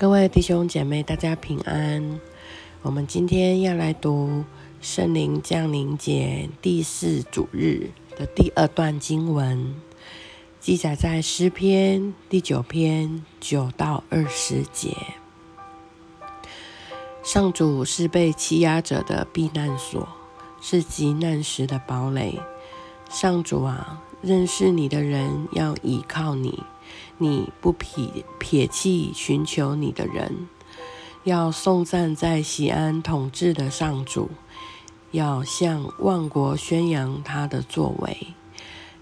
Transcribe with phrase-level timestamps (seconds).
[0.00, 2.18] 各位弟兄姐妹，大家平安。
[2.80, 4.46] 我们今天要来读
[4.80, 9.74] 圣灵降临节第四主日的第二段经文，
[10.58, 14.96] 记载在诗篇第九篇九到二十节。
[17.22, 20.08] 上主是被欺压者的避难所，
[20.62, 22.40] 是极难时的堡垒。
[23.10, 26.62] 上主啊，认识你的人要倚靠你。
[27.18, 30.48] 你不撇撇弃寻求你的人，
[31.24, 34.30] 要颂赞在西安统治的上主，
[35.10, 38.28] 要向万国宣扬他的作为。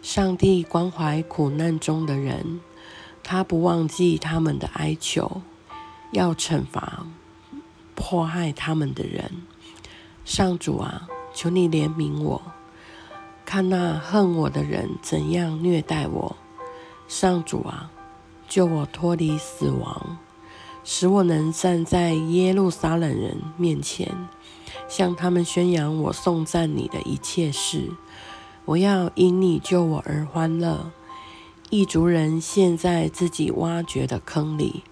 [0.00, 2.60] 上帝关怀苦难中的人，
[3.22, 5.42] 他不忘记他们的哀求，
[6.12, 7.06] 要惩罚
[7.94, 9.42] 迫害他们的人。
[10.24, 12.42] 上主啊，求你怜悯我，
[13.50, 16.36] 看那恨我的人怎样虐待我。
[17.08, 17.90] 上主啊。
[18.46, 20.18] 救我脱离死亡，
[20.84, 24.10] 使我能站在耶路撒冷人面前，
[24.86, 27.90] 向他们宣扬我颂赞你的一切事。
[28.66, 30.90] 我要因你救我而欢乐。
[31.70, 34.82] 异族人陷在自己挖掘的坑里，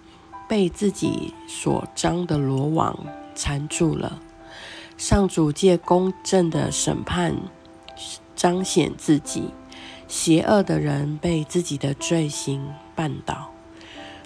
[0.47, 2.97] 被自己所张的罗网
[3.35, 4.19] 缠住了。
[4.97, 7.35] 上主借公正的审判
[8.37, 9.49] 彰显自己。
[10.07, 13.51] 邪恶的人被自己的罪行绊倒，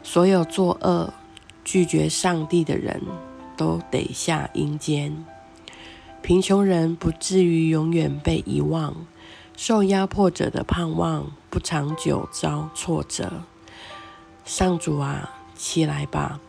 [0.03, 1.12] 所有作恶、
[1.64, 3.02] 拒绝上帝的人
[3.58, 5.26] 都得下阴间。
[6.22, 8.95] 贫穷人不至于永远被遗忘，
[9.58, 13.42] 受压迫者的盼望不长久遭挫折。
[14.46, 16.40] 上主啊，起来吧，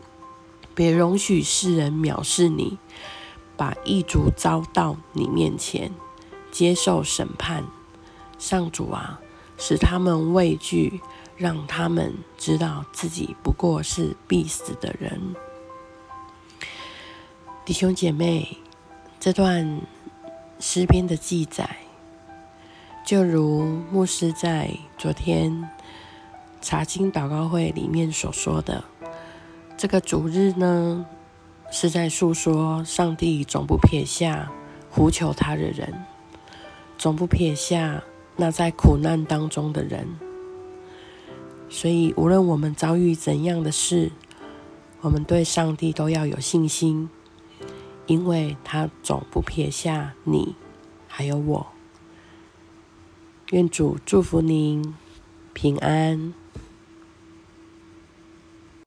[0.75, 2.77] 别容许世人藐视你，
[3.57, 5.91] 把异族招到你面前，
[6.53, 7.65] 接受审判。
[8.37, 9.19] 上主啊，
[9.57, 11.01] 使他们畏惧，
[11.35, 15.35] 让他们知道自己不过是必死的人。
[17.65, 18.57] 弟兄姐妹，
[19.19, 19.81] 这段
[20.59, 21.77] 诗篇的记载，
[23.05, 25.69] 就如牧师在昨天
[26.61, 28.83] 查经祷告会里面所说的，
[29.77, 31.05] 这个主日呢，
[31.71, 34.51] 是在诉说上帝总不撇下
[34.89, 36.05] 呼求他的人，
[37.03, 38.01] 总不撇下。
[38.37, 40.07] 那在苦难当中的人，
[41.67, 44.09] 所以无论我们遭遇怎样的事，
[45.01, 47.09] 我们对上帝都要有信心，
[48.07, 50.55] 因为他总不撇下你，
[51.09, 51.67] 还有我。
[53.51, 54.95] 愿主祝福您
[55.51, 56.33] 平安。